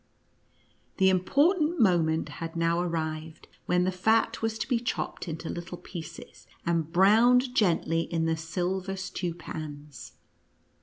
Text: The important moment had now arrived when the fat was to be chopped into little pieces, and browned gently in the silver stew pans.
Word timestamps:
The 0.97 1.09
important 1.11 1.79
moment 1.79 2.27
had 2.41 2.55
now 2.55 2.79
arrived 2.79 3.47
when 3.67 3.83
the 3.83 3.91
fat 3.91 4.41
was 4.41 4.57
to 4.57 4.67
be 4.67 4.79
chopped 4.79 5.27
into 5.27 5.47
little 5.47 5.77
pieces, 5.77 6.47
and 6.65 6.91
browned 6.91 7.53
gently 7.53 8.11
in 8.11 8.25
the 8.25 8.35
silver 8.35 8.95
stew 8.95 9.35
pans. 9.35 10.13